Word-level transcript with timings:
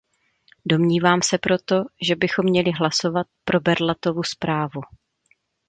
Domnívám 0.65 1.21
se 1.21 1.37
proto, 1.37 1.75
že 2.01 2.15
bychom 2.15 2.45
měli 2.45 2.71
hlasovat 2.71 3.27
pro 3.43 3.59
Berlatovu 3.59 4.23
zprávu. 4.23 4.81